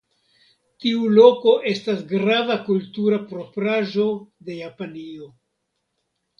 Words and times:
Tiu 0.85 1.03
loko 1.17 1.53
estas 1.73 2.01
grava 2.15 2.57
kultura 2.71 3.21
propraĵo 3.29 4.09
de 4.51 4.59
Japanio. 4.65 5.33